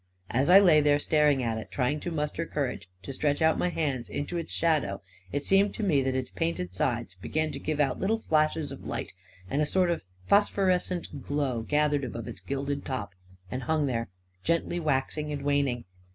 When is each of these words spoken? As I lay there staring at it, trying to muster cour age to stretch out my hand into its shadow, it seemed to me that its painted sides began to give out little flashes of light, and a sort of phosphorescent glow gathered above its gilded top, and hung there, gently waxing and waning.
As 0.31 0.49
I 0.49 0.57
lay 0.59 0.81
there 0.81 0.97
staring 0.97 1.43
at 1.43 1.59
it, 1.59 1.69
trying 1.69 1.99
to 1.99 2.09
muster 2.09 2.47
cour 2.47 2.71
age 2.71 2.89
to 3.03 3.13
stretch 3.13 3.39
out 3.39 3.59
my 3.59 3.69
hand 3.69 4.09
into 4.09 4.35
its 4.35 4.51
shadow, 4.51 5.03
it 5.31 5.45
seemed 5.45 5.75
to 5.75 5.83
me 5.83 6.01
that 6.01 6.15
its 6.15 6.31
painted 6.31 6.73
sides 6.73 7.13
began 7.13 7.51
to 7.51 7.59
give 7.59 7.79
out 7.79 7.99
little 7.99 8.17
flashes 8.17 8.71
of 8.71 8.87
light, 8.87 9.13
and 9.47 9.61
a 9.61 9.65
sort 9.67 9.91
of 9.91 10.01
phosphorescent 10.25 11.21
glow 11.23 11.61
gathered 11.61 12.03
above 12.03 12.27
its 12.27 12.41
gilded 12.41 12.83
top, 12.83 13.11
and 13.51 13.61
hung 13.61 13.85
there, 13.85 14.09
gently 14.43 14.79
waxing 14.79 15.31
and 15.31 15.43
waning. 15.43 15.85